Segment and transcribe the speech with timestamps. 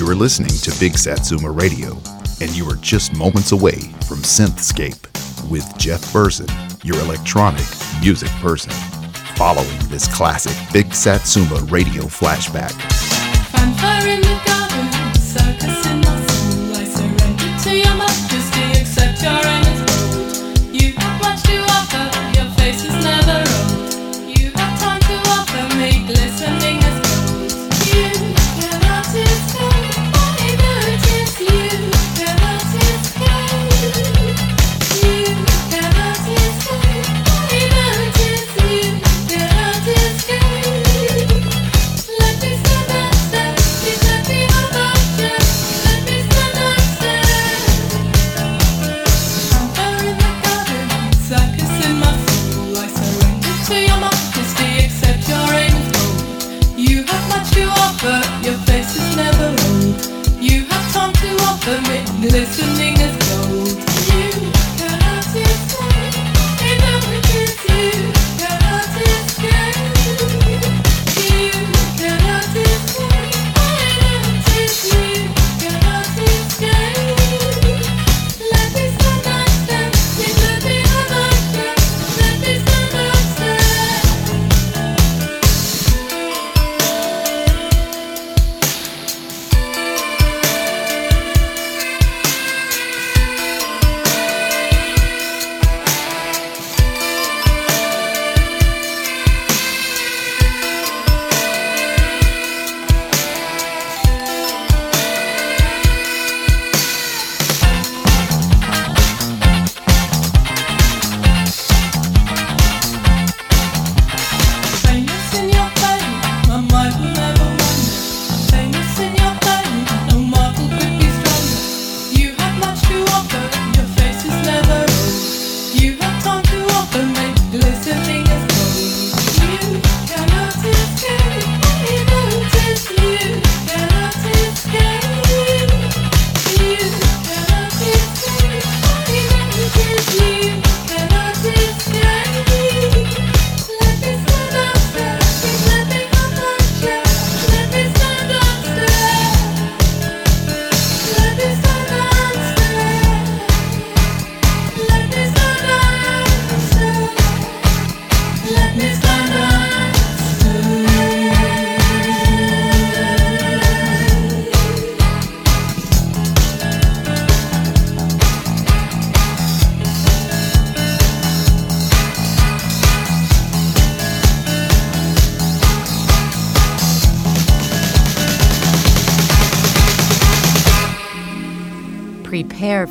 [0.00, 1.90] You are listening to Big Satsuma Radio,
[2.40, 4.96] and you are just moments away from Synthscape
[5.50, 6.46] with Jeff Burson,
[6.82, 7.66] your electronic
[8.00, 8.72] music person.
[9.36, 12.72] Following this classic Big Satsuma Radio flashback.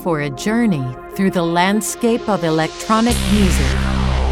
[0.10, 0.84] For a journey
[1.14, 3.78] through the landscape of electronic music.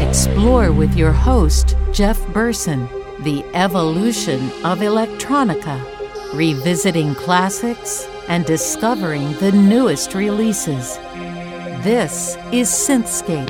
[0.00, 2.88] Explore with your host, Jeff Burson,
[3.20, 5.78] the evolution of electronica,
[6.34, 10.96] revisiting classics and discovering the newest releases.
[11.84, 13.46] This is Synthscape.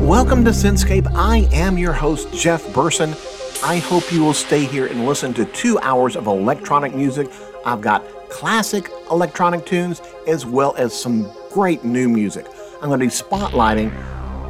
[0.00, 1.10] Welcome to Synthscape.
[1.16, 3.16] I am your host, Jeff Burson.
[3.64, 7.28] I hope you will stay here and listen to two hours of electronic music.
[7.66, 12.46] I've got classic electronic tunes as well as some great new music.
[12.82, 13.92] I'm going to be spotlighting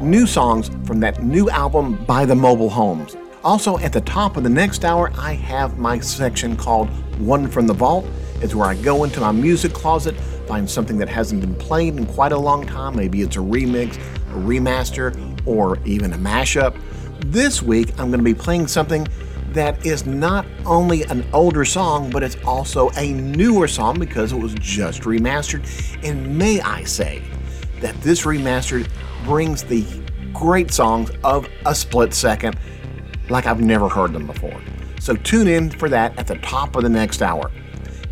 [0.00, 3.16] new songs from that new album by the Mobile Homes.
[3.44, 7.66] Also, at the top of the next hour, I have my section called One from
[7.66, 8.06] the Vault.
[8.40, 12.06] It's where I go into my music closet, find something that hasn't been played in
[12.06, 12.96] quite a long time.
[12.96, 13.96] Maybe it's a remix,
[14.30, 15.14] a remaster,
[15.46, 16.74] or even a mashup.
[17.26, 19.06] This week, I'm going to be playing something
[19.54, 24.38] that is not only an older song, but it's also a newer song because it
[24.38, 25.64] was just remastered.
[26.04, 27.22] And may I say
[27.80, 28.88] that this remastered
[29.24, 29.86] brings the
[30.32, 32.58] great songs of a split second
[33.30, 34.60] like I've never heard them before.
[35.00, 37.50] So tune in for that at the top of the next hour.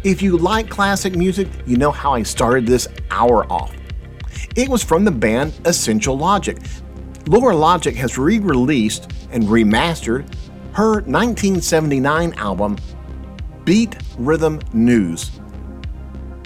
[0.04, 3.74] If you like classic music, you know how I started this hour off.
[4.56, 6.58] It was from the band Essential Logic.
[7.26, 10.32] Laura Logic has re released and remastered
[10.72, 12.78] her 1979 album,
[13.64, 15.30] Beat Rhythm News.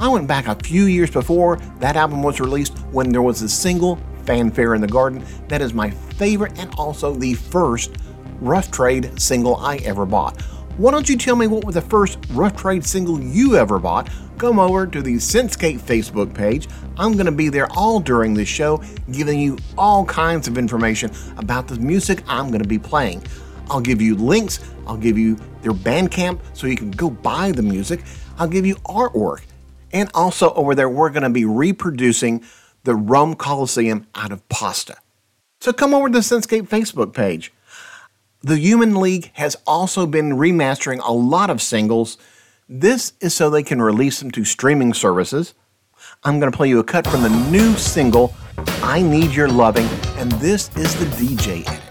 [0.01, 3.49] I went back a few years before that album was released when there was a
[3.49, 7.99] single, Fanfare in the Garden, that is my favorite and also the first
[8.41, 10.43] Rough Trade single I ever bought.
[10.77, 14.11] Why don't you tell me what was the first Rough Trade single you ever bought?
[14.39, 16.69] Come over to the Synthscape Facebook page.
[16.99, 18.83] I'm going to be there all during this show,
[19.13, 23.23] giving you all kinds of information about the music I'm going to be playing.
[23.69, 24.61] I'll give you links.
[24.87, 28.03] I'll give you their Bandcamp so you can go buy the music.
[28.39, 29.43] I'll give you artwork.
[29.93, 32.45] And also over there, we're going to be reproducing
[32.85, 34.97] the Rome Coliseum out of pasta.
[35.61, 37.53] So come over to the Synthscape Facebook page.
[38.43, 42.19] The Human League has also been remastering a lot of singles.
[42.69, 45.55] This is so they can release them to streaming services.
[46.23, 48.35] I'm going to play you a cut from the new single,
[48.83, 49.87] I Need Your Loving,
[50.19, 51.86] and this is the DJ edit.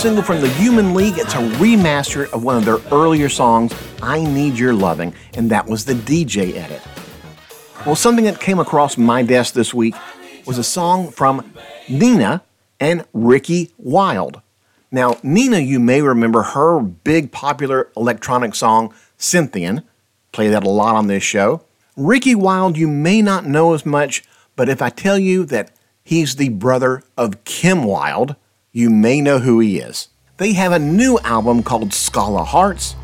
[0.00, 1.18] Single from the Human League.
[1.18, 5.66] It's a remaster of one of their earlier songs, I Need Your Loving, and that
[5.66, 6.80] was the DJ edit.
[7.84, 9.94] Well, something that came across my desk this week
[10.46, 11.52] was a song from
[11.86, 12.42] Nina
[12.80, 14.40] and Ricky Wilde.
[14.90, 19.84] Now, Nina, you may remember her big popular electronic song, Synthian.
[20.32, 21.62] Play that a lot on this show.
[21.94, 24.24] Ricky Wilde, you may not know as much,
[24.56, 25.72] but if I tell you that
[26.02, 28.34] he's the brother of Kim Wilde,
[28.72, 30.08] you may know who he is.
[30.36, 32.94] They have a new album called Scala Hearts.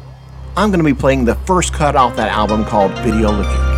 [0.57, 3.76] I'm going to be playing the first cut off that album called Video Lagoon.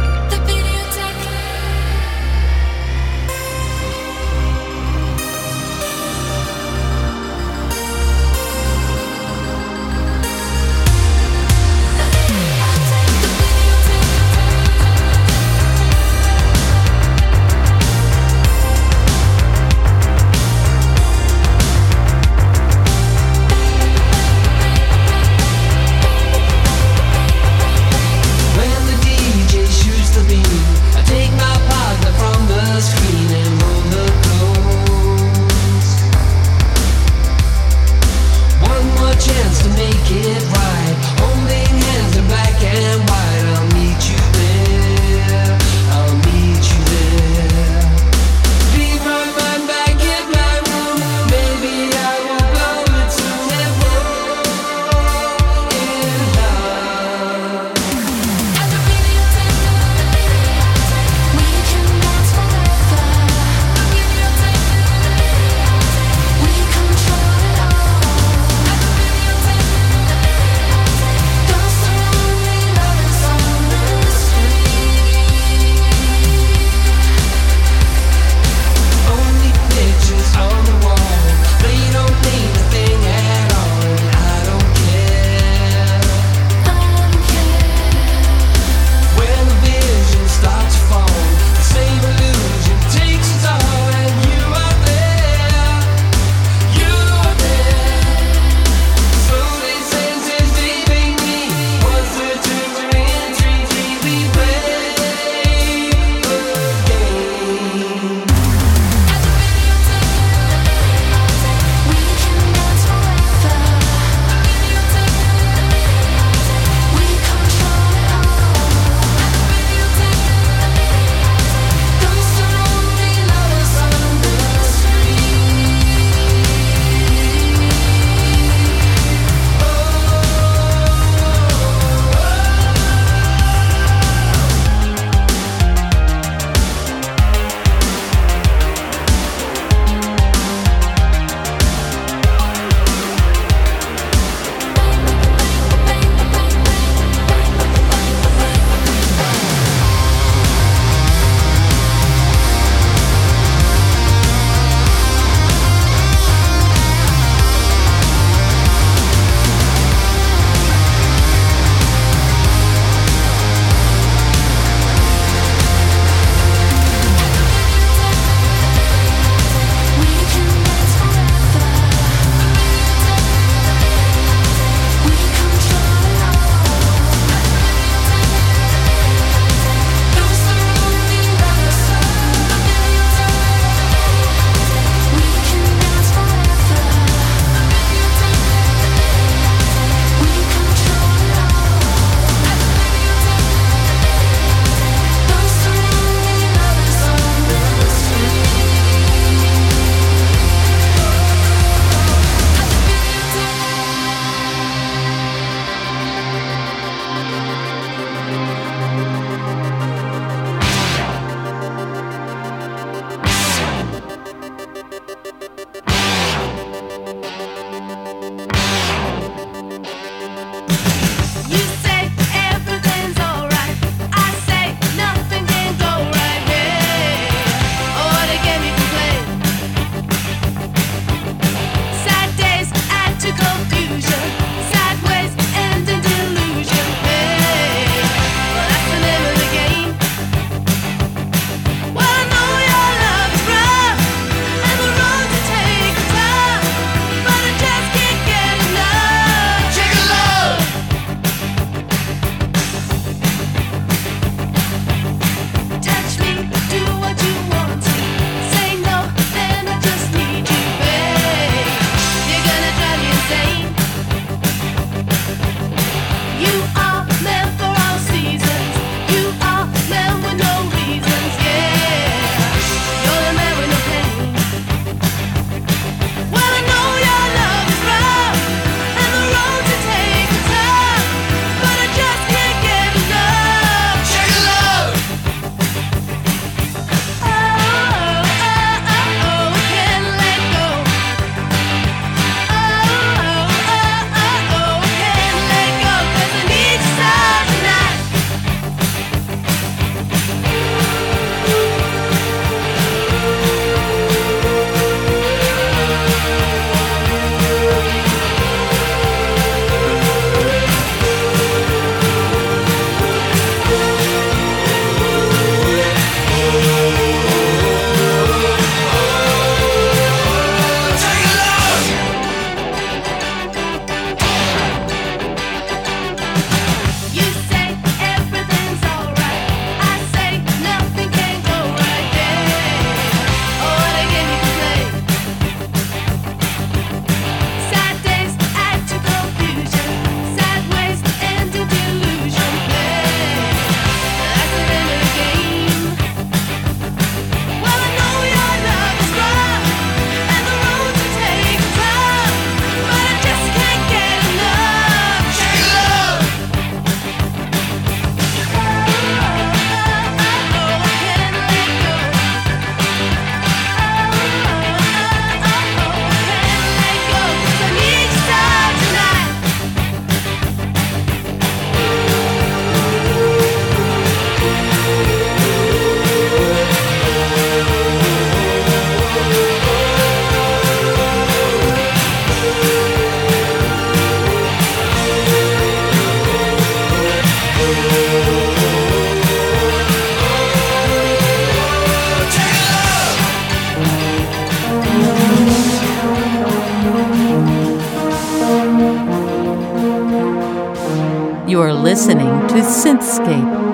[401.83, 403.68] Listening to Synthscape.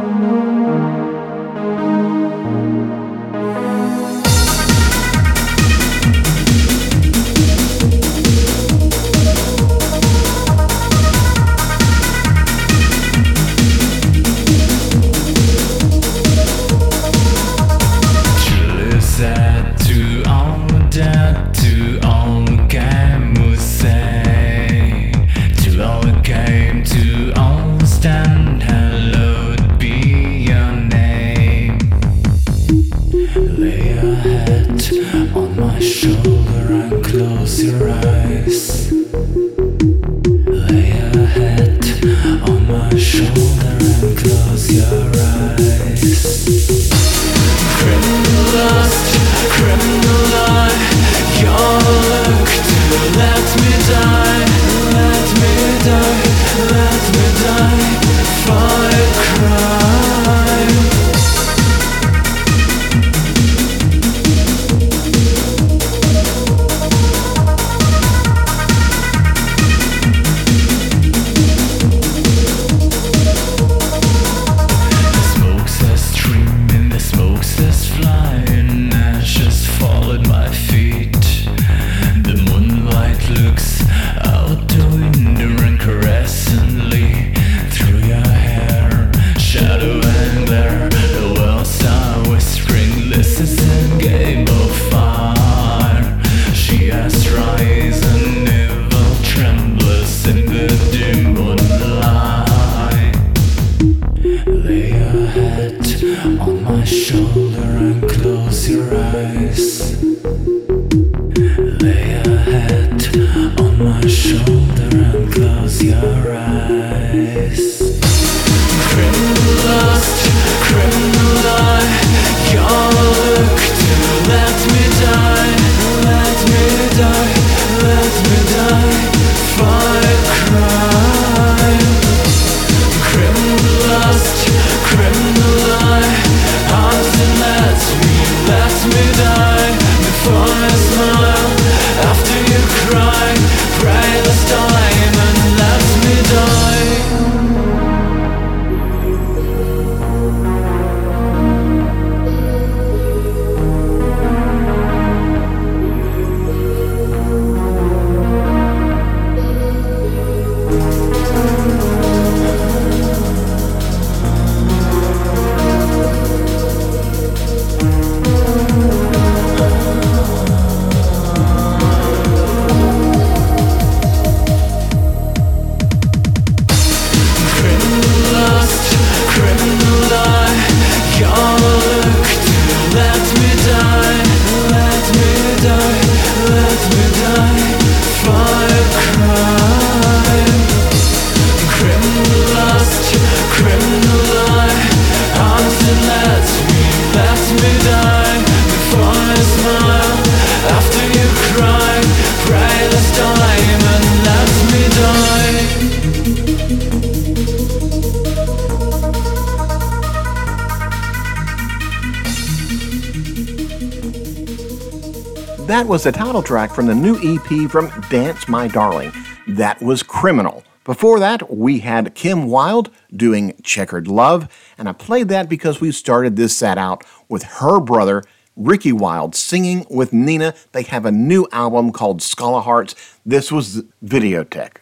[215.67, 219.13] That was the title track from the new EP from Dance My Darling.
[219.49, 220.63] That was Criminal.
[220.85, 224.47] Before that, we had Kim Wilde doing Checkered Love,
[224.77, 228.23] and I played that because we started this set out with her brother,
[228.57, 230.55] Ricky Wilde, singing with Nina.
[230.73, 232.95] They have a new album called Skull of Hearts.
[233.25, 234.77] This was Videotech.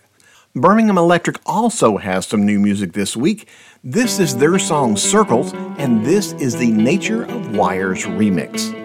[0.57, 3.47] Birmingham Electric also has some new music this week.
[3.85, 8.82] This is their song Circles, and this is the Nature of Wires remix.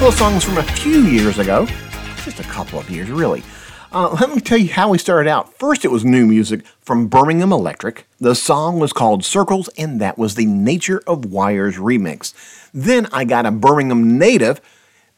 [0.00, 1.66] Couple of songs from a few years ago,
[2.24, 3.42] just a couple of years, really.
[3.92, 5.52] Uh, let me tell you how we started out.
[5.58, 8.06] First, it was new music from Birmingham Electric.
[8.18, 12.32] The song was called Circles, and that was the Nature of Wires remix.
[12.72, 14.62] Then I got a Birmingham native.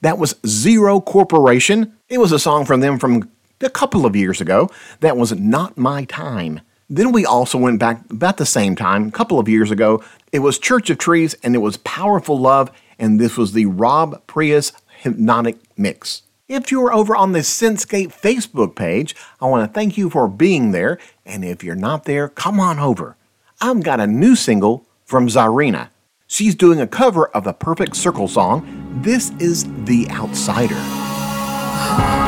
[0.00, 1.96] That was Zero Corporation.
[2.08, 4.68] It was a song from them from a couple of years ago.
[4.98, 6.60] That was Not My Time.
[6.90, 10.02] Then we also went back about the same time, a couple of years ago.
[10.32, 14.24] It was Church of Trees and it was Powerful Love, and this was the Rob
[14.28, 16.22] Prius Hypnotic Mix.
[16.48, 20.70] If you're over on the Synthscape Facebook page, I want to thank you for being
[20.70, 20.98] there.
[21.26, 23.16] And if you're not there, come on over.
[23.60, 25.88] I've got a new single from Czarina.
[26.28, 29.00] She's doing a cover of the Perfect Circle song.
[29.02, 32.21] This is The Outsider.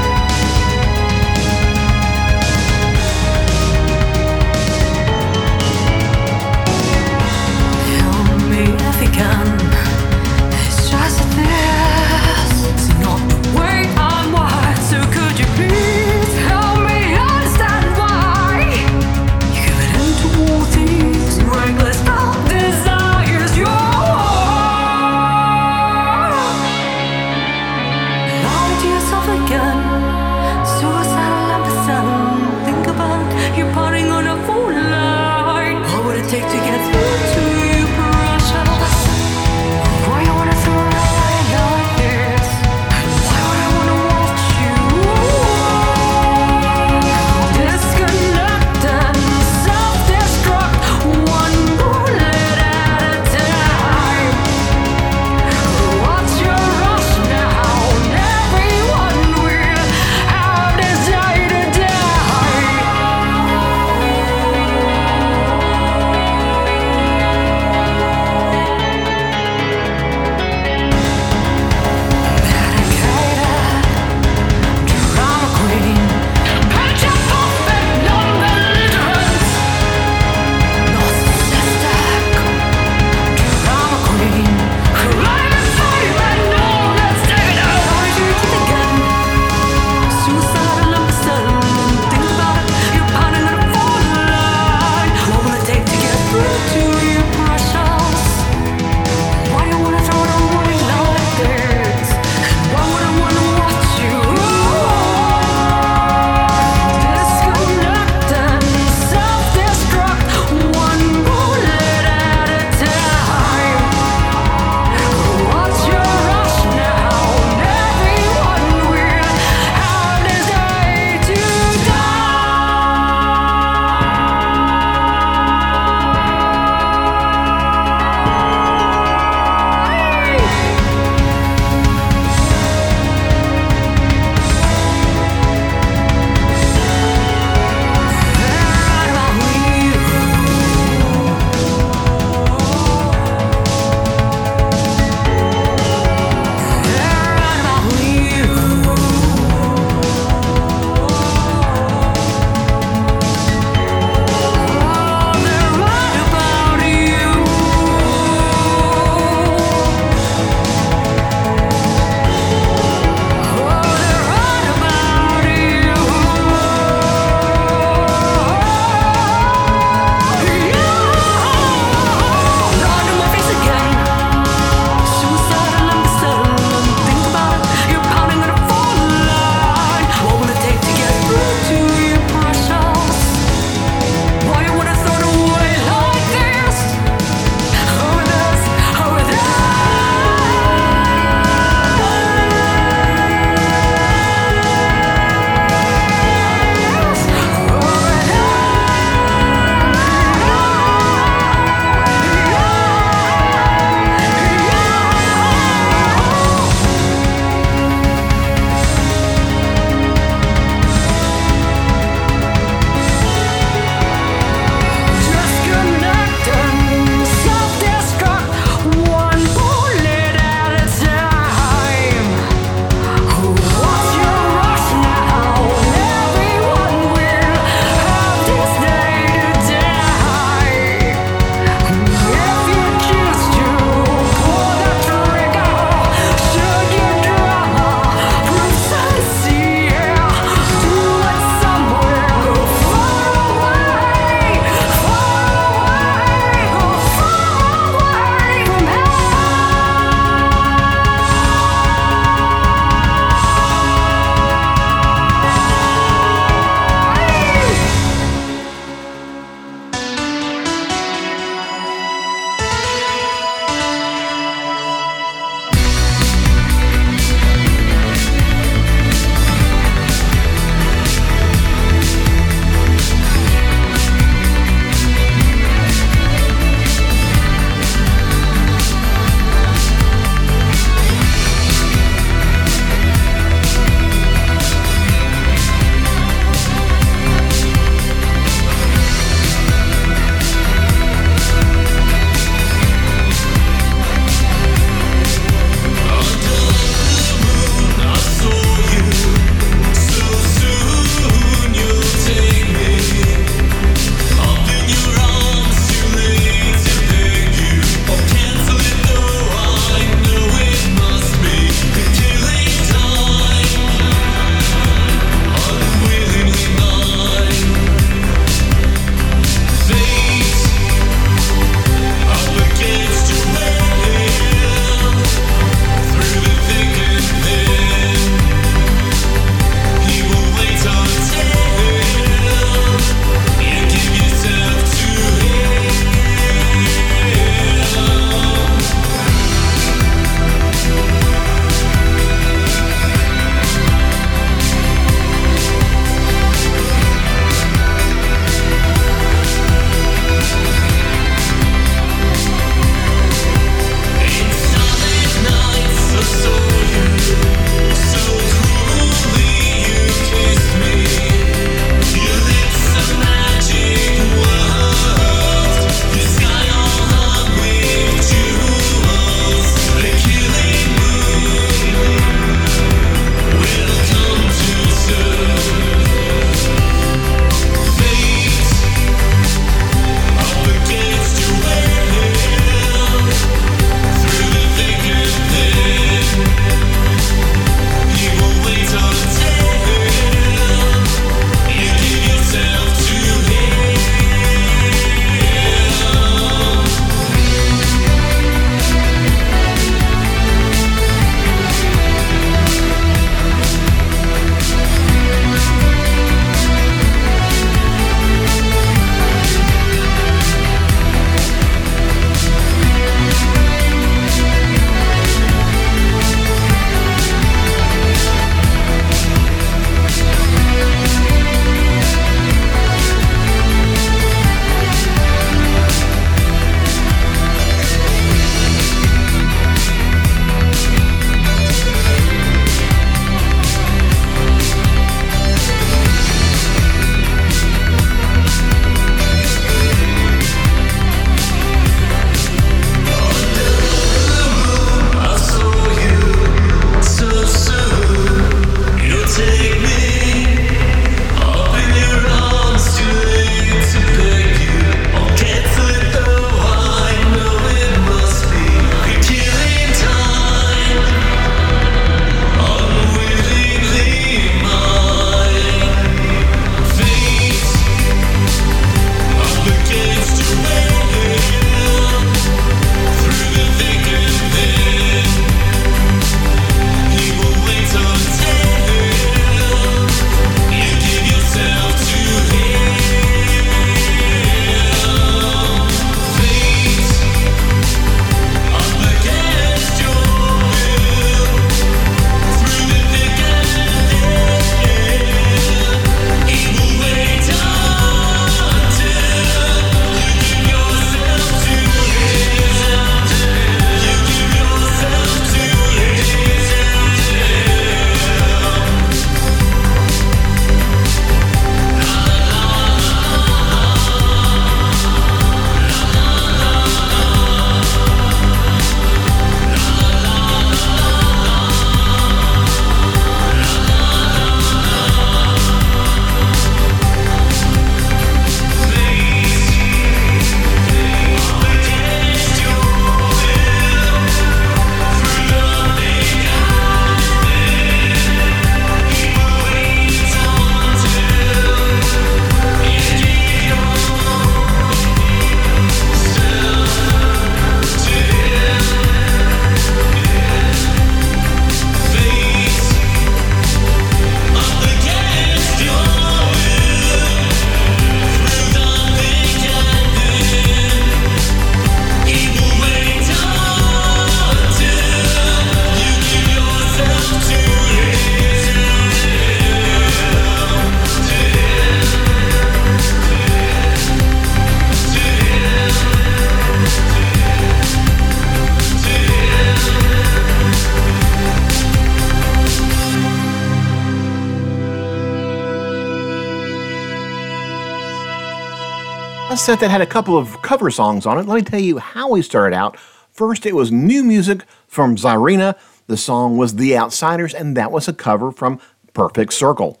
[589.66, 591.46] Set that had a couple of cover songs on it.
[591.46, 592.96] Let me tell you how we started out.
[593.32, 595.76] First, it was new music from Czarina.
[596.06, 598.78] The song was The Outsiders, and that was a cover from
[599.12, 600.00] Perfect Circle.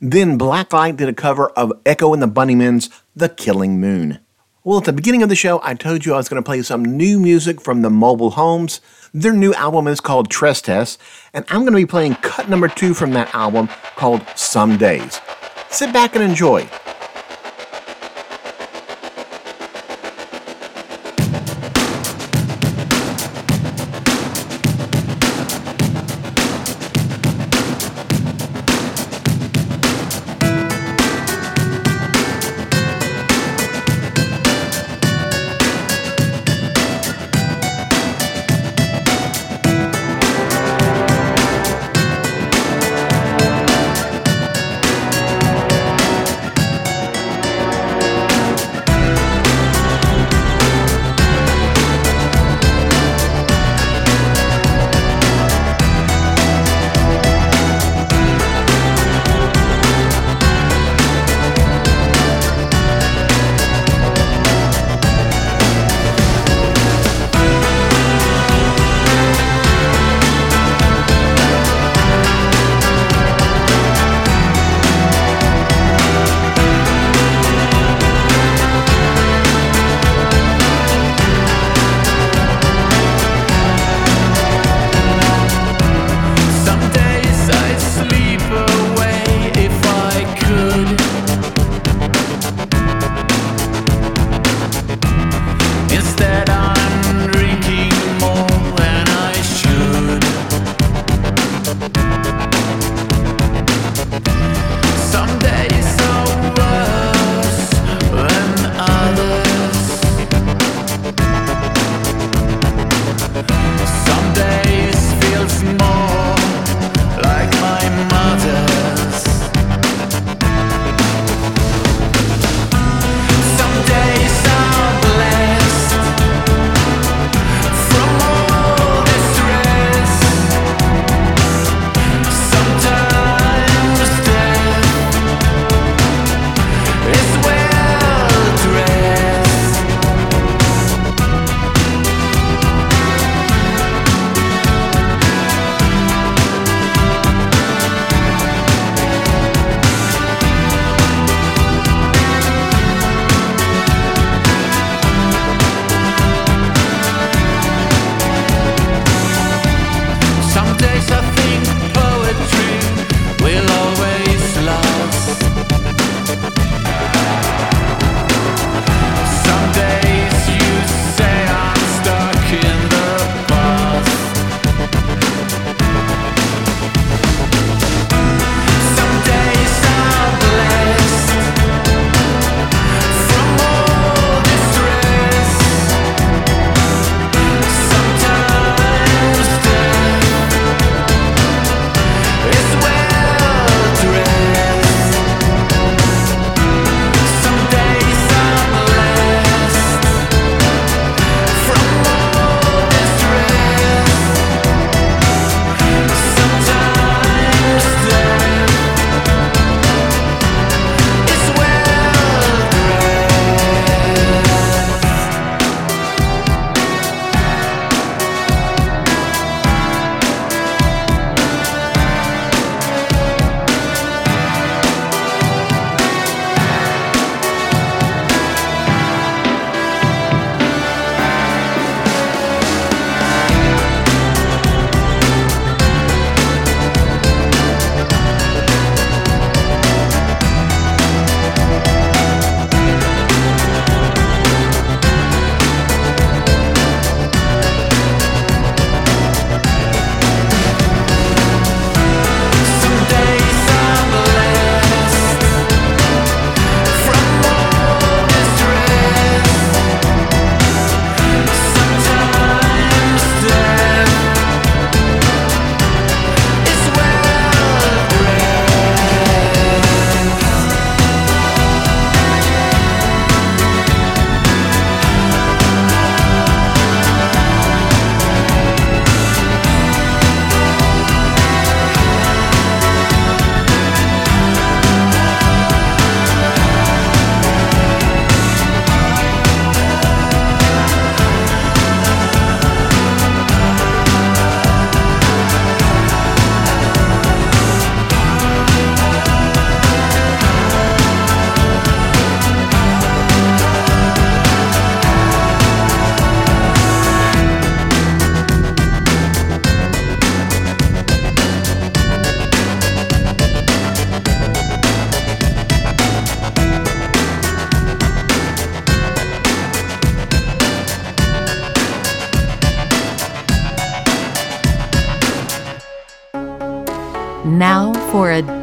[0.00, 4.20] Then Blacklight did a cover of Echo and the Bunnymen's The Killing Moon.
[4.62, 6.62] Well, at the beginning of the show, I told you I was going to play
[6.62, 8.80] some new music from the Mobile Homes.
[9.12, 10.98] Their new album is called Tristesse,
[11.34, 15.20] and I'm going to be playing cut number two from that album called Some Days.
[15.68, 16.68] Sit back and enjoy.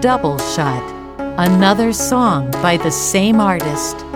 [0.08, 0.82] Double shot,
[1.38, 4.07] another song by the same artist.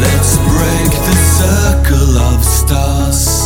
[0.00, 3.41] Let's break the circle of stars.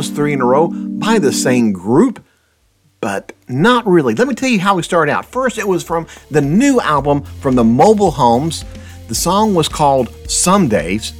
[0.00, 2.24] Was three in a row by the same group,
[3.02, 4.14] but not really.
[4.14, 5.26] Let me tell you how we started out.
[5.26, 8.64] First, it was from the new album from the Mobile Homes.
[9.08, 11.12] The song was called Some Days.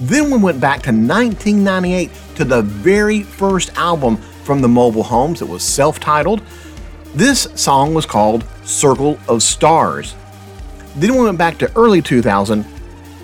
[0.00, 5.40] Then we went back to 1998 to the very first album from the Mobile Homes.
[5.40, 6.42] It was self titled.
[7.14, 10.16] This song was called Circle of Stars.
[10.96, 12.64] Then we went back to early 2000.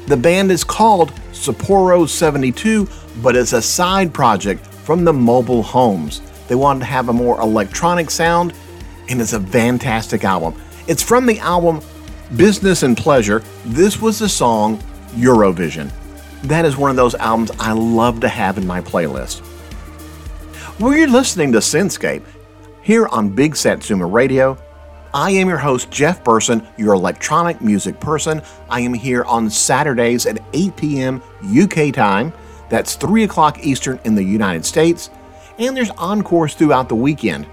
[0.06, 2.88] The band is called Sapporo 72,
[3.20, 6.20] but it's a side project from the Mobile Homes.
[6.48, 8.52] They wanted to have a more electronic sound,
[9.08, 10.60] and it's a fantastic album.
[10.88, 11.80] It's from the album
[12.34, 13.44] Business and Pleasure.
[13.64, 14.78] This was the song
[15.10, 15.92] Eurovision.
[16.42, 19.42] That is one of those albums I love to have in my playlist.
[20.80, 22.24] We're listening to Synthscape
[22.82, 24.58] here on Big Satsuma Radio.
[25.14, 28.42] I am your host, Jeff Burson, your electronic music person.
[28.68, 31.22] I am here on Saturdays at 8 p.m.
[31.44, 32.32] UK time.
[32.70, 35.10] That's 3 o'clock Eastern in the United States.
[35.58, 37.46] And there's encores throughout the weekend.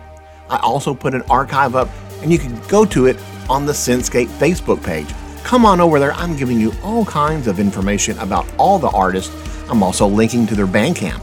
[0.49, 1.89] I also put an archive up,
[2.21, 3.17] and you can go to it
[3.49, 5.07] on the Synthscape Facebook page.
[5.43, 6.13] Come on over there.
[6.13, 9.33] I'm giving you all kinds of information about all the artists.
[9.69, 11.21] I'm also linking to their Bandcamp.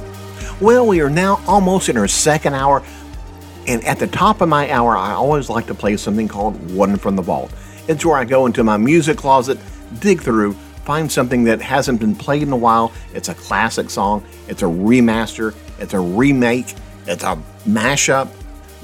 [0.61, 2.83] Well, we are now almost in our second hour,
[3.67, 6.97] and at the top of my hour, I always like to play something called One
[6.97, 7.53] from the Vault.
[7.89, 9.59] It's where I go into my music closet,
[10.01, 12.93] dig through, find something that hasn't been played in a while.
[13.15, 16.75] It's a classic song, it's a remaster, it's a remake,
[17.07, 18.29] it's a mashup.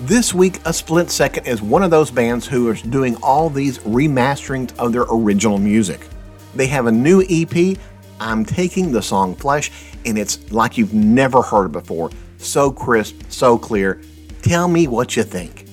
[0.00, 3.78] This week, A Split Second is one of those bands who is doing all these
[3.80, 6.06] remasterings of their original music.
[6.54, 7.76] They have a new EP.
[8.18, 9.70] I'm taking the song Flesh,
[10.06, 12.10] and it's like you've never heard it before.
[12.38, 14.00] So crisp, so clear.
[14.40, 15.66] Tell me what you think.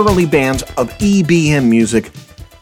[0.00, 2.10] Early bands of EBM music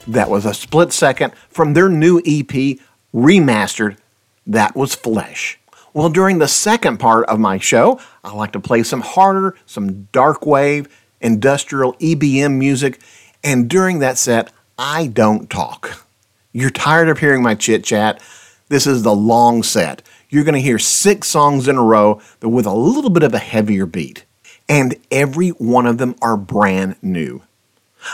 [0.08, 2.78] that was a split second from their new EP,
[3.14, 3.96] Remastered,
[4.44, 5.56] that was Flesh.
[5.94, 10.08] Well, during the second part of my show, I like to play some harder, some
[10.10, 10.88] dark wave,
[11.20, 13.00] industrial EBM music,
[13.44, 16.04] and during that set, I don't talk.
[16.52, 18.20] You're tired of hearing my chit chat?
[18.68, 20.02] This is the long set.
[20.28, 23.32] You're going to hear six songs in a row, but with a little bit of
[23.32, 24.24] a heavier beat.
[24.68, 27.42] And every one of them are brand new.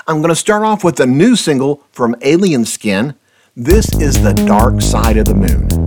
[0.06, 3.14] I'm going to start off with a new single from Alien Skin.
[3.56, 5.83] This is The Dark Side of the Moon.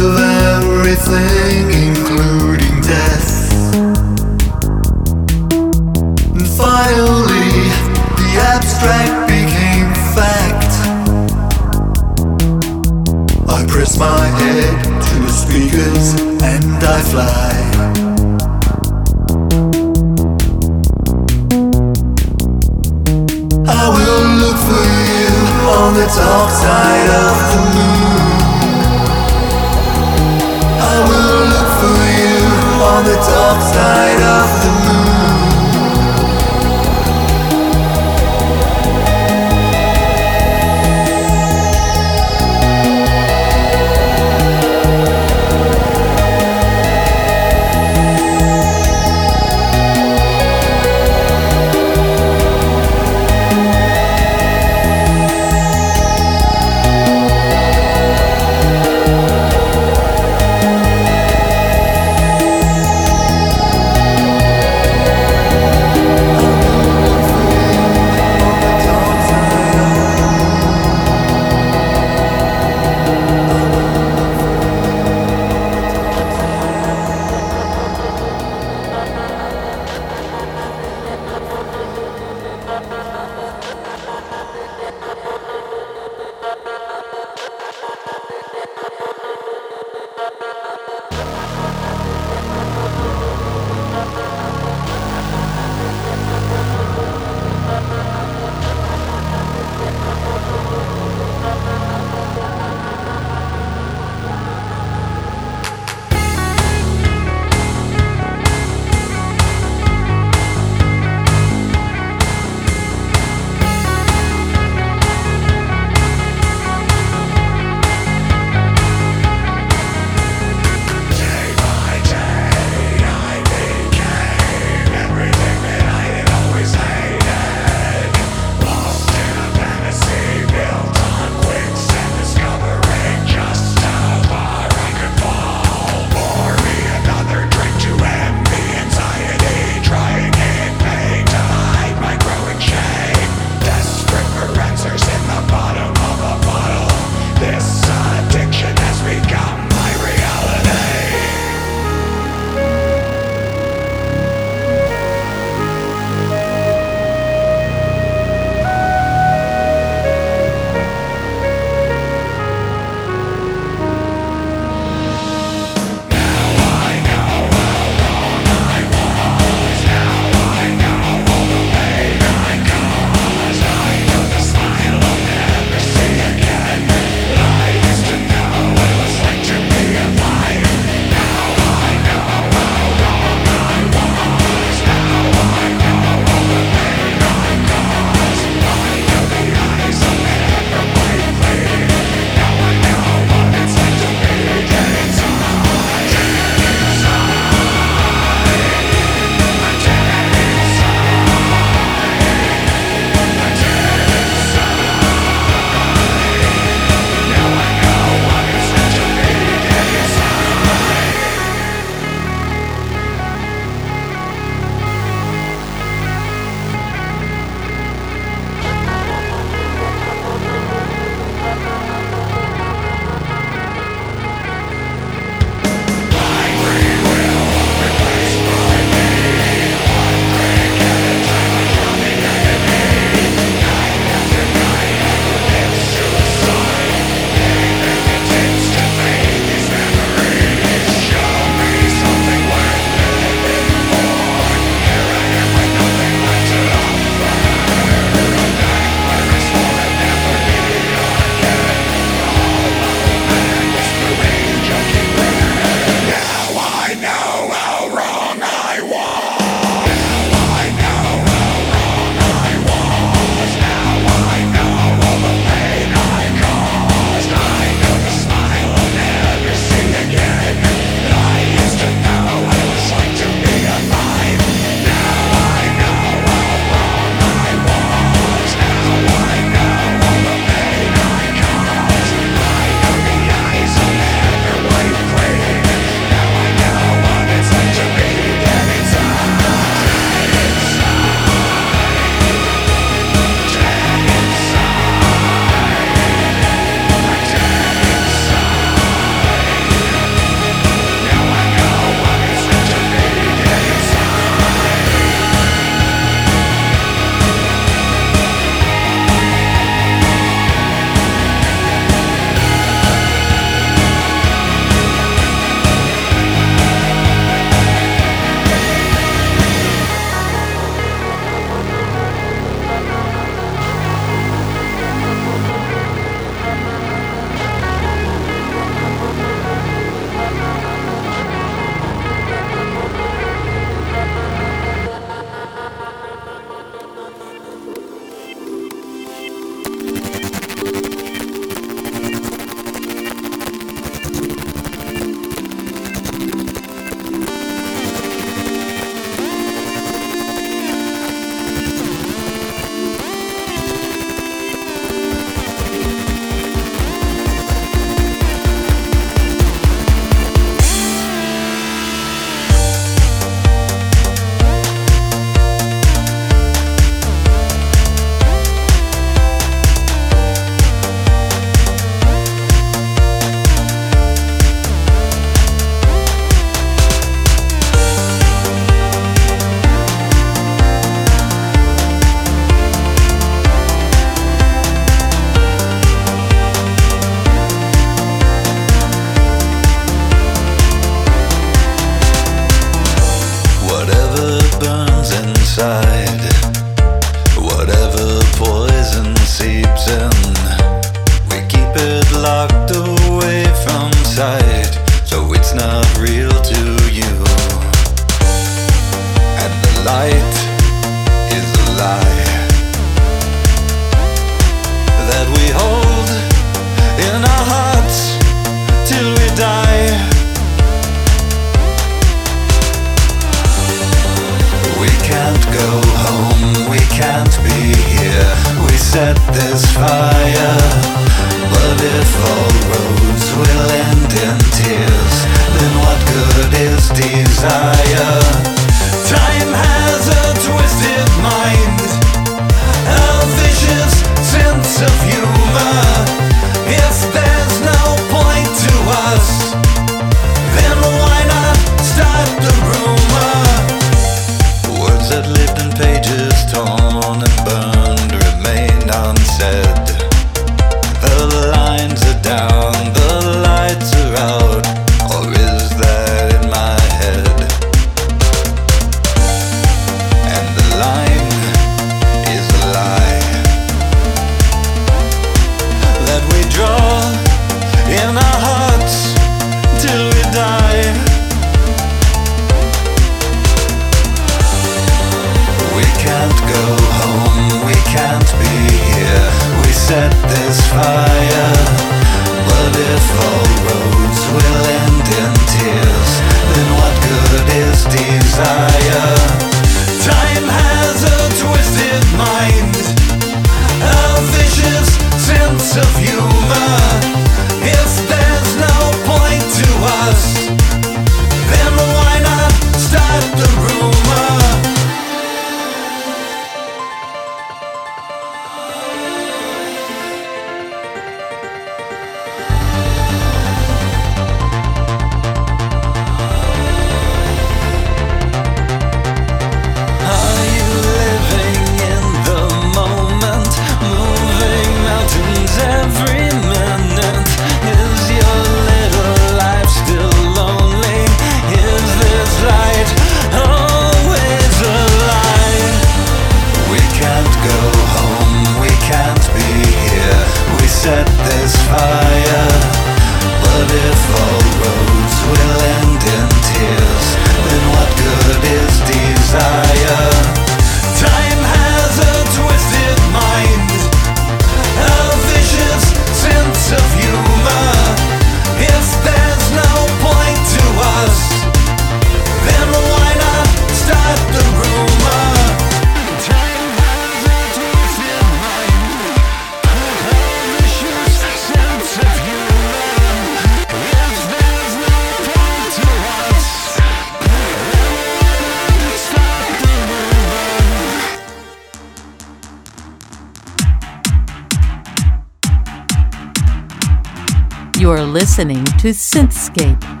[598.11, 600.00] Listening to Synthscape.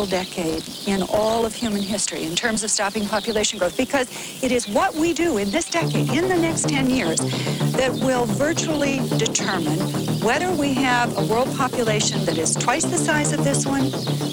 [0.00, 4.08] Critical decade in all of human history in terms of stopping population growth because
[4.42, 7.18] it is what we do in this decade, in the next 10 years,
[7.72, 9.78] that will virtually determine
[10.20, 13.86] whether we have a world population that is twice the size of this one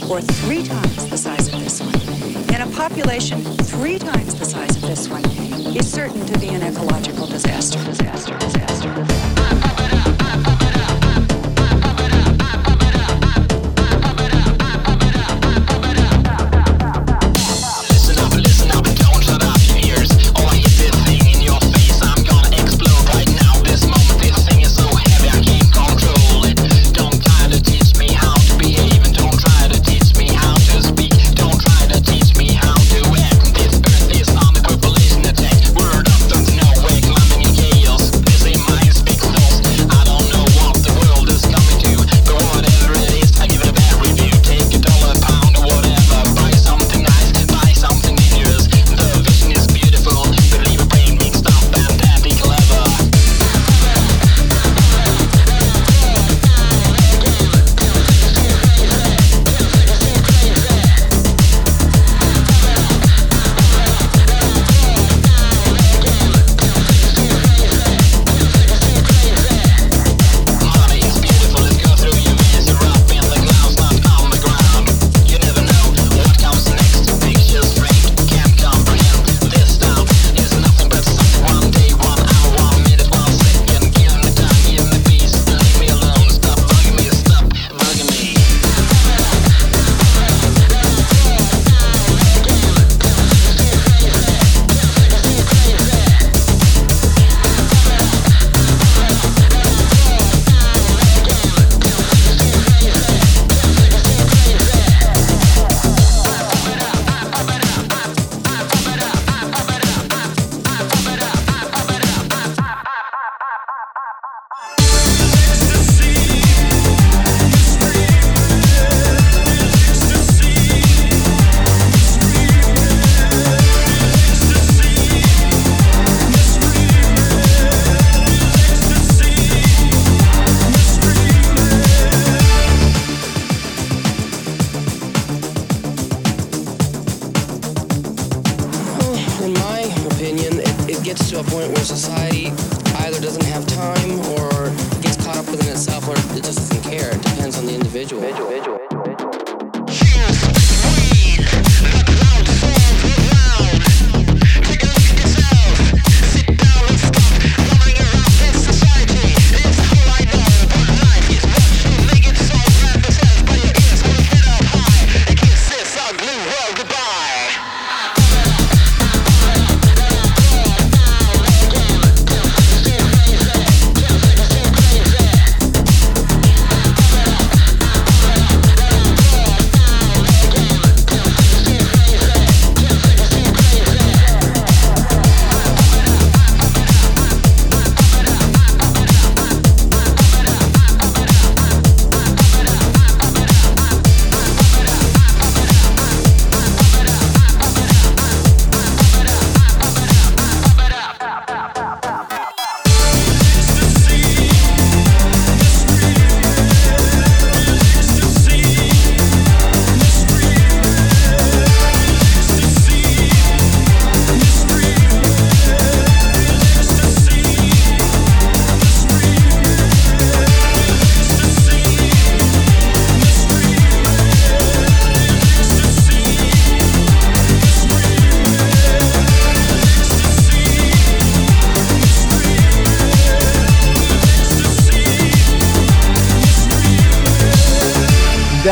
[0.09, 2.53] or three times the size of this one.
[2.53, 5.25] And a population three times the size of this one
[5.75, 9.26] is certain to be an ecological disaster, disaster, disaster, disaster.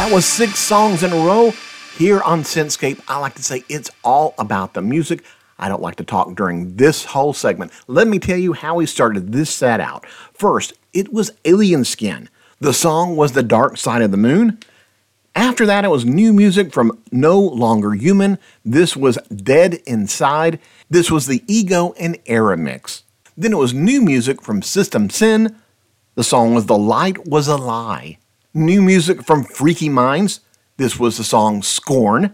[0.05, 1.51] That was six songs in a row.
[1.97, 5.23] Here on Synthscape, I like to say it's all about the music.
[5.57, 7.71] I don't like to talk during this whole segment.
[7.87, 10.05] Let me tell you how we started this set out.
[10.31, 12.29] First, it was Alien Skin.
[12.59, 14.59] The song was The Dark Side of the Moon.
[15.33, 18.37] After that, it was new music from No Longer Human.
[18.63, 20.59] This was Dead Inside.
[20.87, 23.01] This was the Ego and Era mix.
[23.35, 25.55] Then it was new music from System Syn.
[26.13, 28.19] The song was The Light Was a Lie.
[28.57, 30.39] New music from Freaky Minds.
[30.77, 32.33] This was the song Scorn.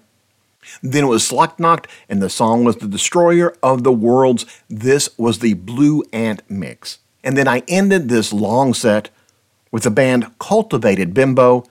[0.84, 4.46] Then it was Slichtnacht, and the song was The Destroyer of the Worlds.
[4.70, 7.00] This was the Blue Ant mix.
[7.24, 9.10] And then I ended this long set
[9.72, 11.64] with the band Cultivated Bimbo.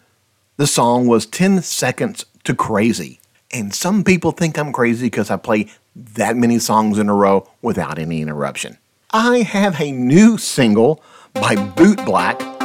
[0.57, 3.21] The song was 10 Seconds to Crazy.
[3.53, 7.49] And some people think I'm crazy because I play that many songs in a row
[7.63, 8.79] without any interruption.
[9.13, 11.05] I have a new single
[11.35, 12.60] by Boot Black.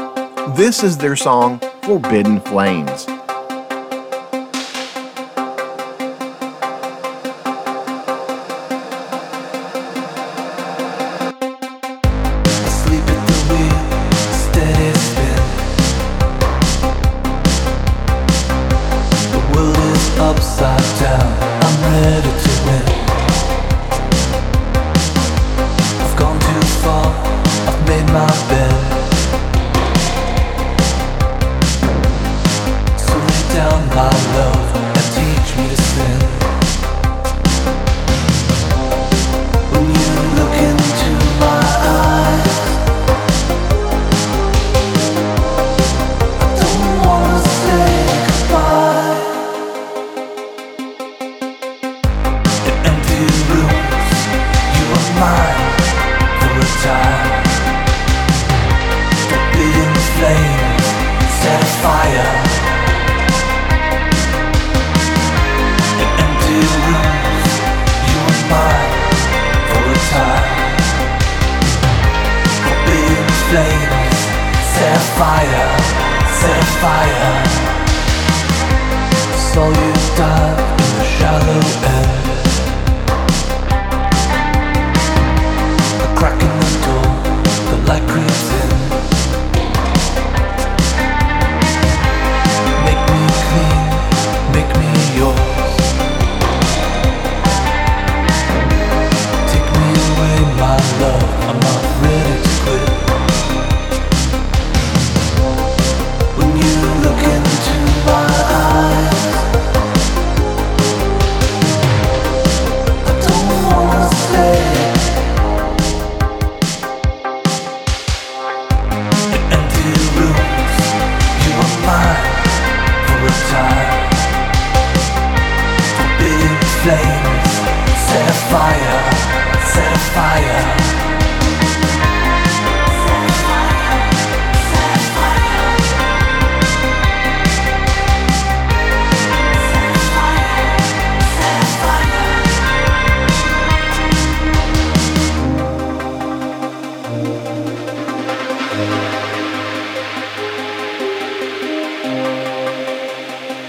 [0.49, 3.07] This is their song Forbidden Flames.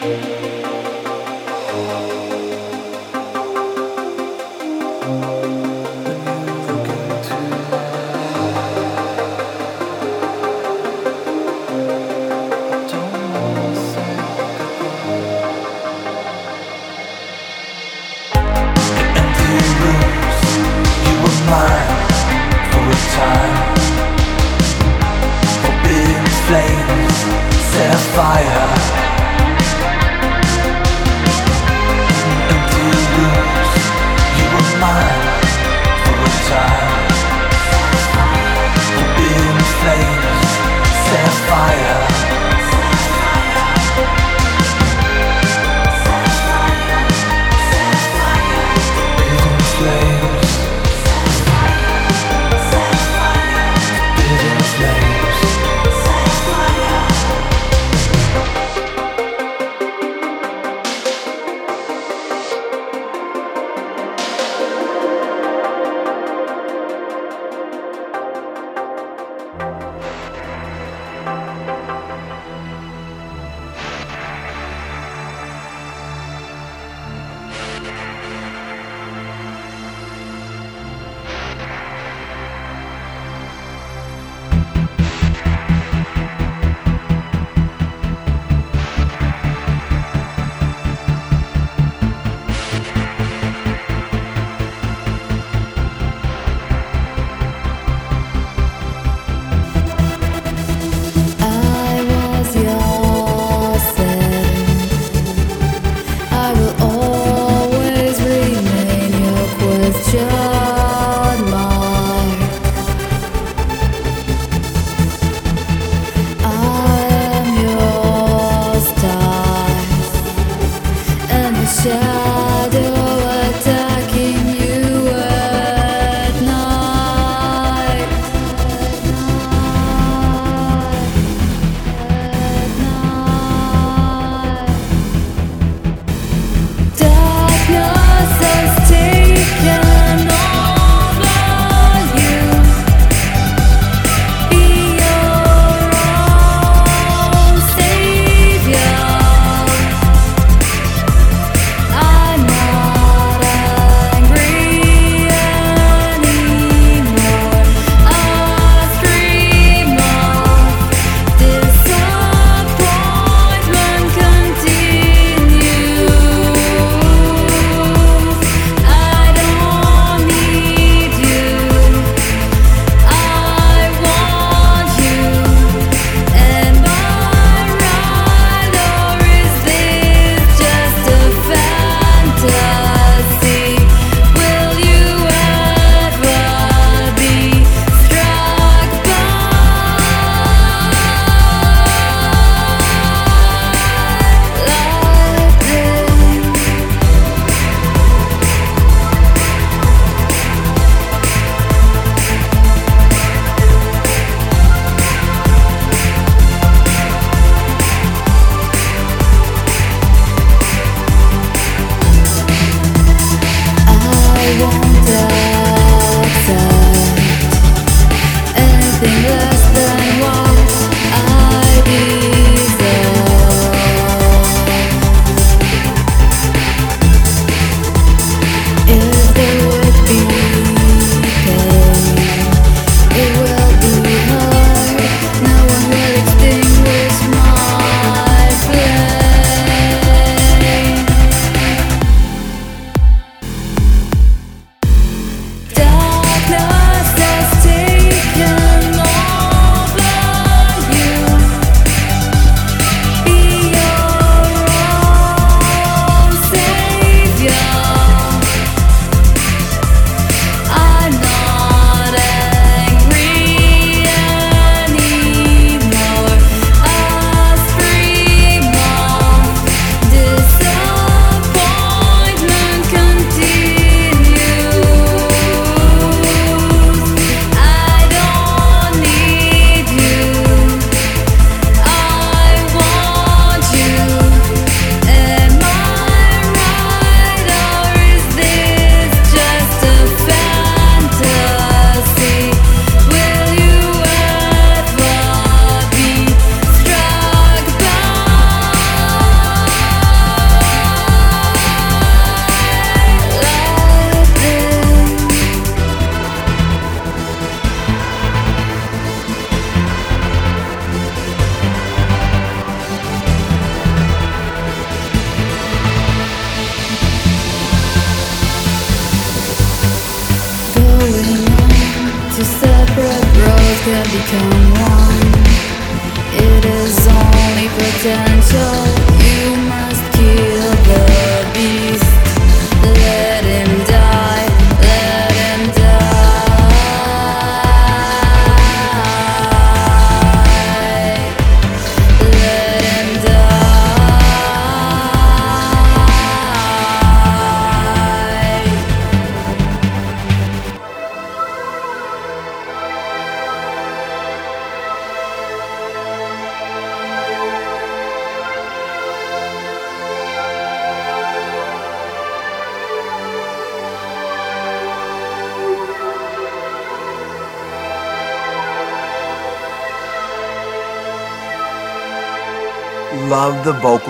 [0.07, 0.36] Empty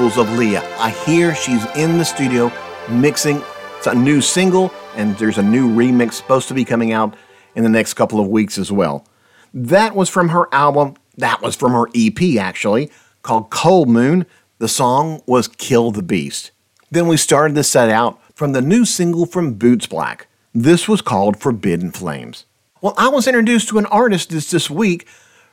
[0.07, 0.63] vocals of Liya.
[0.79, 2.53] I hear she's in the studio
[2.89, 3.43] mixing
[3.77, 7.17] it's a new single, and there's a new remix supposed to be coming out
[7.57, 9.05] in the next couple of weeks as well.
[9.53, 12.89] That was from her album, that was from her EP actually,
[13.23, 14.27] called Cold Moon.
[14.59, 16.53] The song was Kill the Beast.
[16.89, 20.23] Then we started the set out from the new single from Bootsblack.
[20.55, 22.45] This was called Forbidden Flames.
[22.81, 25.09] Well, I was introduced to an artist this, this week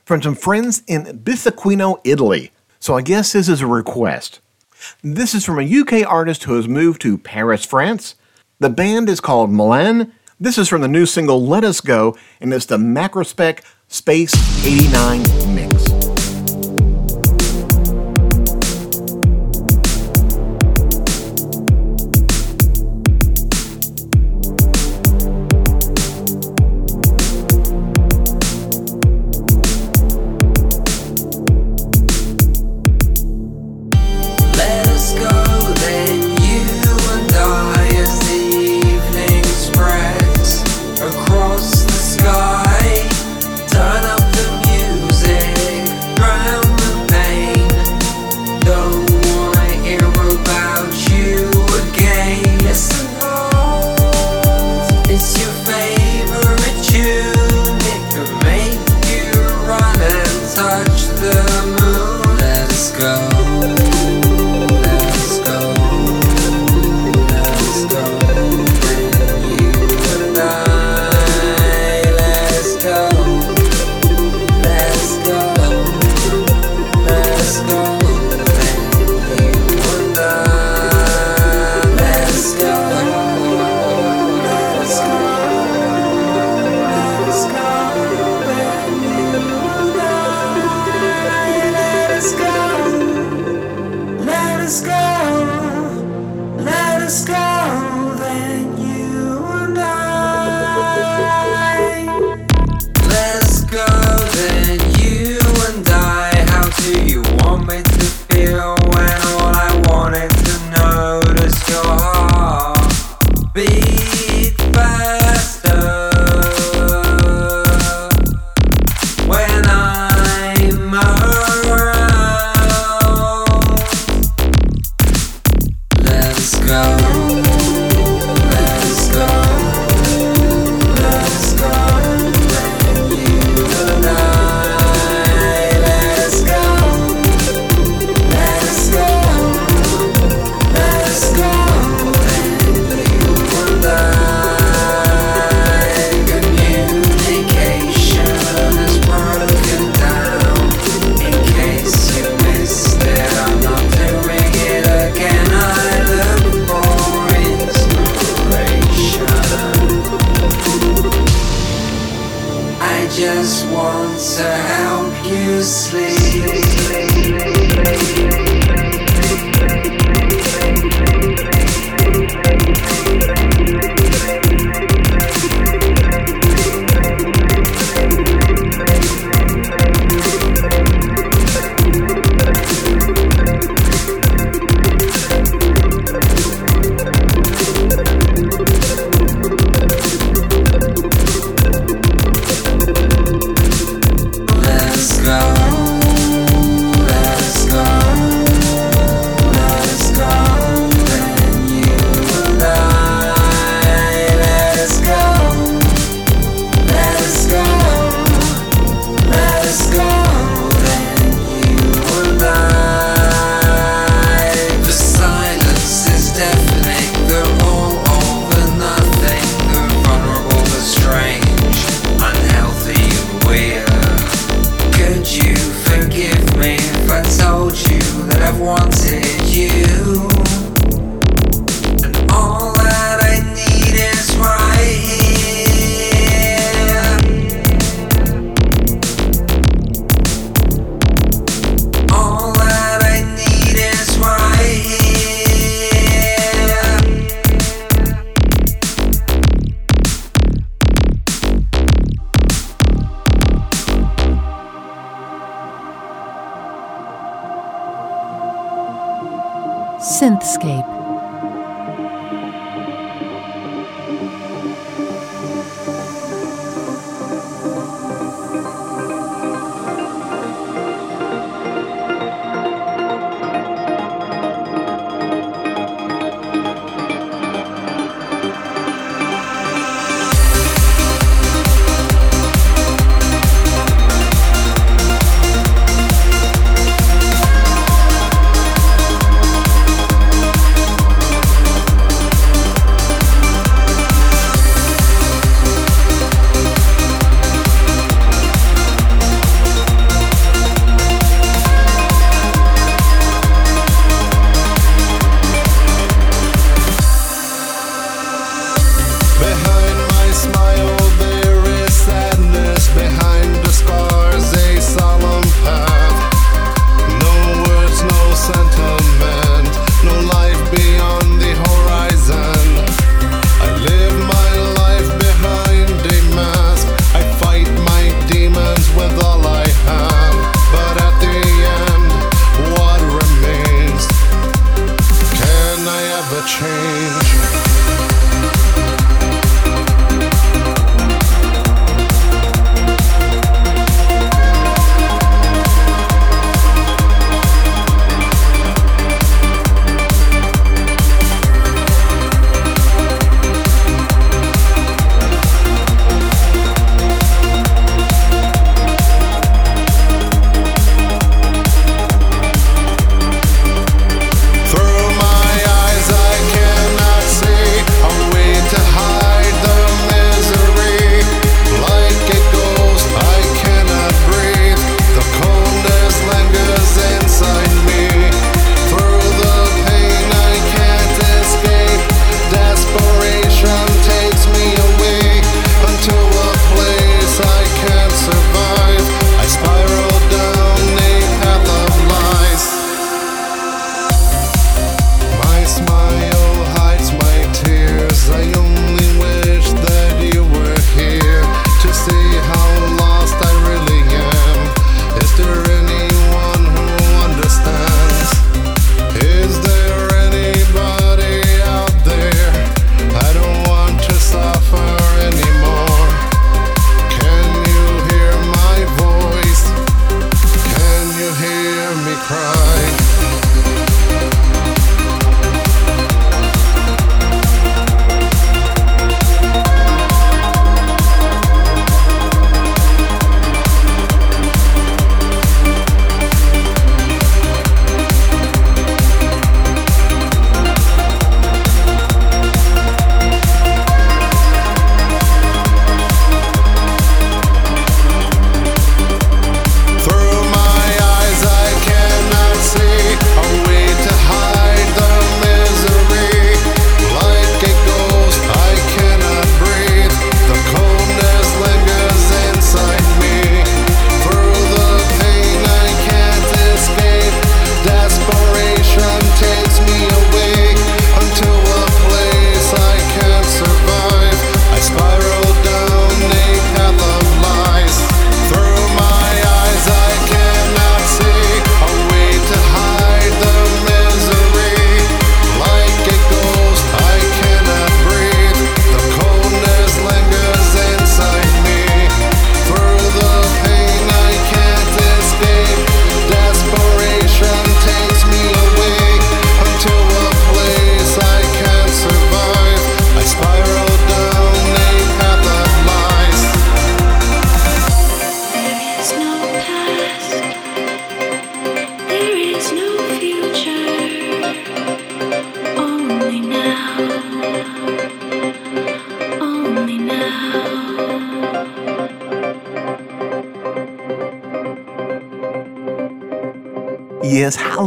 [0.06, 2.52] from some friends in Bisaquino, Italy.
[2.84, 4.42] So I guess this is a request.
[5.04, 8.16] This is from a UK artist who has moved to Paris, France.
[8.60, 10.14] The band is called Milan.
[10.40, 14.34] This is from the new single Let Us Go, and it's the Macrospec Space
[14.66, 15.43] 89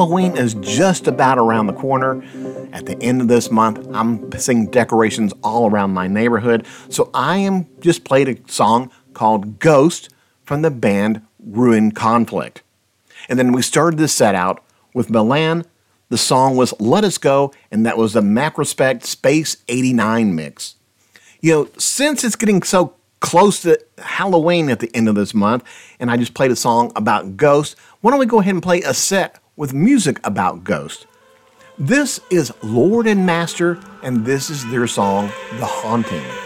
[0.06, 2.22] Halloween is just about around the corner.
[2.72, 6.64] At the end of this month, I'm seeing decorations all around my neighborhood.
[6.90, 10.08] So I am just played a song called Ghost
[10.44, 12.62] from the band Ruined Conflict.
[13.28, 14.62] And then we started this set out
[14.94, 15.64] with Milan.
[16.08, 20.76] The song was Let Us Go, and that was the Macrospect Space 89 mix.
[21.40, 25.64] You know, since it's getting so close to Halloween at the end of this month,
[25.98, 28.82] and I just played a song about ghosts, why don't we go ahead and play
[28.82, 31.06] a set with music about ghosts?
[31.78, 35.28] This is Lord and Master, and this is their song,
[35.58, 36.45] The Haunting.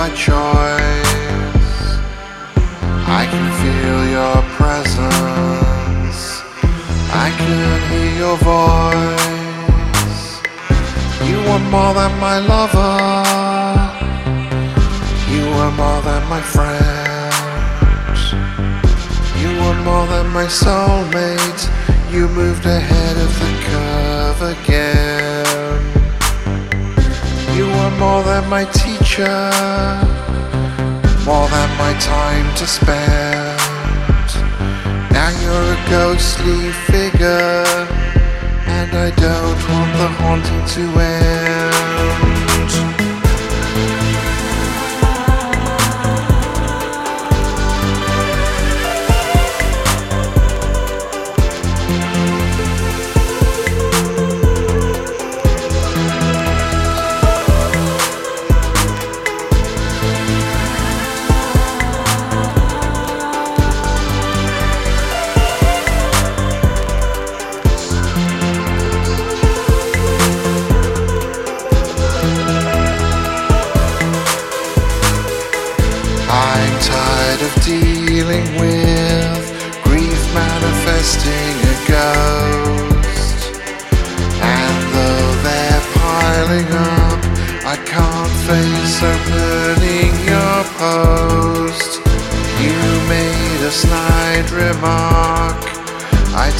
[0.00, 1.82] By choice,
[3.20, 6.20] I can feel your presence.
[7.26, 7.52] I can
[7.90, 10.22] hear your voice.
[11.28, 12.96] You are more than my lover.
[15.34, 17.34] You are more than my friend.
[19.42, 21.62] You are more than my soulmate.
[22.10, 25.80] You moved ahead of the curve again.
[27.54, 28.99] You are more than my teacher.
[31.26, 33.60] More than my time to spend.
[35.12, 37.64] Now you're a ghostly figure,
[38.66, 41.99] and I don't want the haunting to end.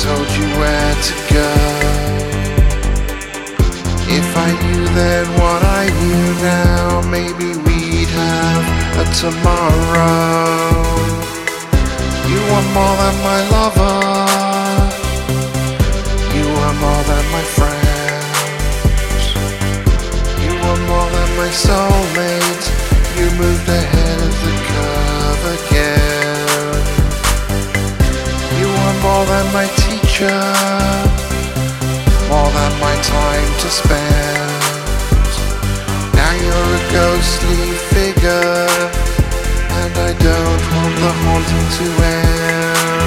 [0.01, 1.51] Told you where to go.
[4.09, 8.65] If I knew then what I knew now, maybe we'd have
[9.03, 10.41] a tomorrow.
[12.33, 14.01] You are more than my lover.
[16.37, 18.25] You are more than my friend.
[20.45, 22.67] You are more than my soulmate.
[23.19, 26.21] You moved ahead of the curve again.
[28.61, 29.67] You are more than my
[30.21, 30.45] teacher
[32.29, 34.51] more than my time to spend.
[36.15, 38.67] Now you're a ghostly figure,
[39.81, 43.00] and I don't want the haunting to end.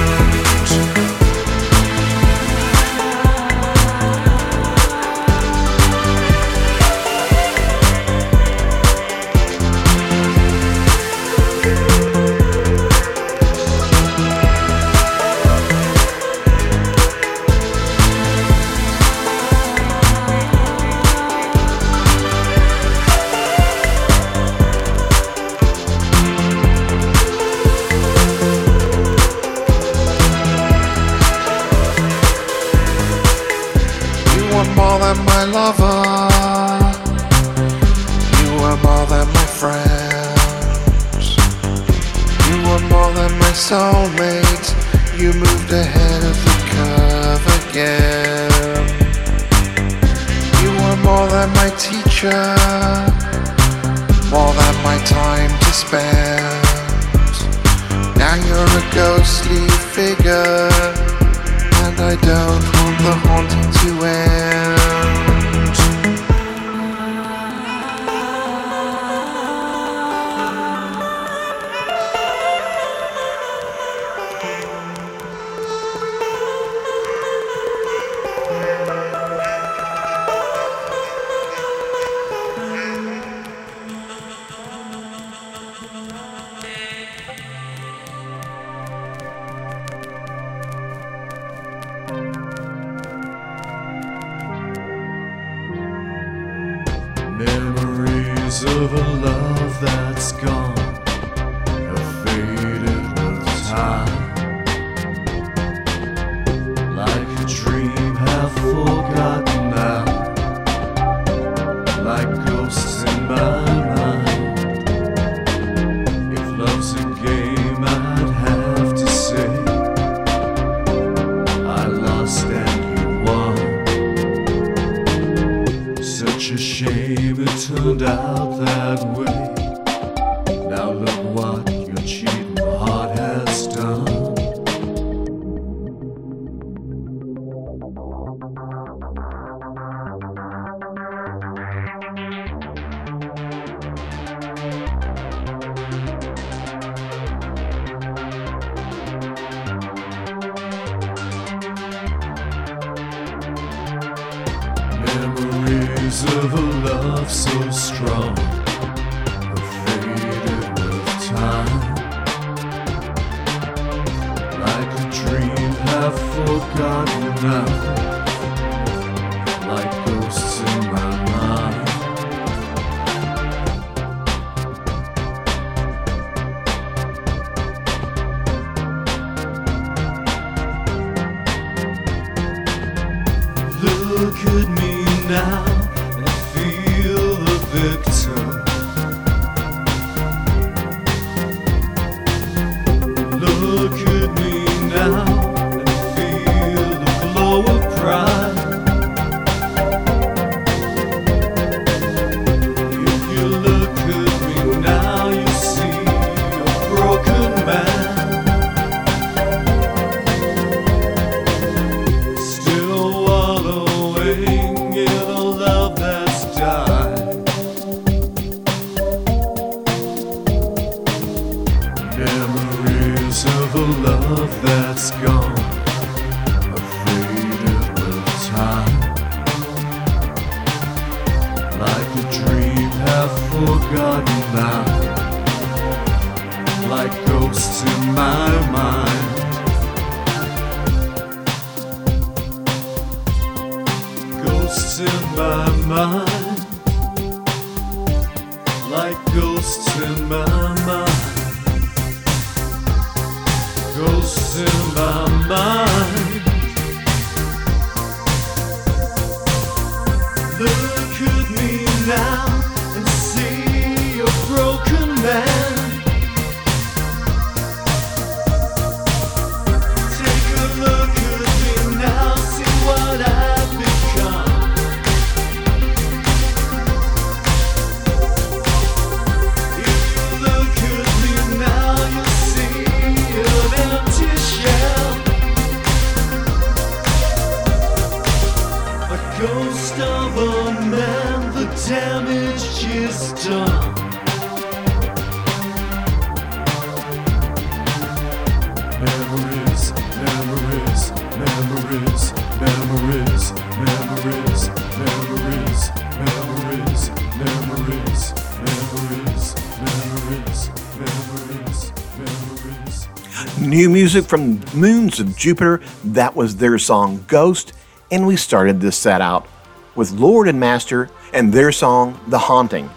[314.04, 315.80] Music from Moons of Jupiter.
[316.04, 317.72] That was their song Ghost.
[318.10, 319.46] And we started this set out
[319.94, 322.90] with Lord and Master and their song The Haunting.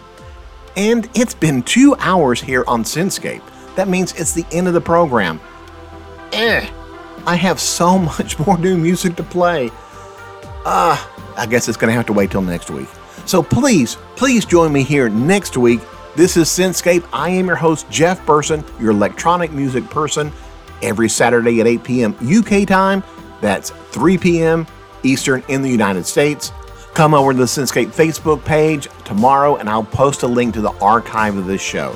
[0.75, 3.41] And it's been two hours here on Synthscape.
[3.77, 5.39] That means it's the end of the program.
[6.33, 6.69] Eh,
[7.25, 9.69] I have so much more new music to play.
[10.65, 12.89] Ah, I guess it's going to have to wait till next week.
[13.25, 15.79] So please, please join me here next week.
[16.17, 17.07] This is Synthscape.
[17.13, 20.33] I am your host, Jeff Burson, your electronic music person,
[20.81, 22.17] every Saturday at 8 p.m.
[22.21, 23.03] UK time.
[23.41, 24.67] That's 3 p.m.
[25.03, 26.51] Eastern in the United States.
[26.93, 30.71] Come over to the Synthscape Facebook page tomorrow and I'll post a link to the
[30.79, 31.95] archive of this show.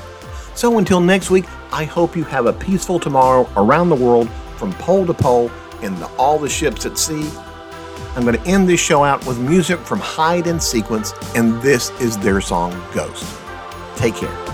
[0.54, 4.74] So until next week, I hope you have a peaceful tomorrow around the world from
[4.74, 5.50] pole to pole
[5.82, 7.30] in the, all the ships at sea.
[8.16, 11.90] I'm going to end this show out with music from Hide and Sequence, and this
[12.02, 13.26] is their song Ghost.
[13.96, 14.51] Take care.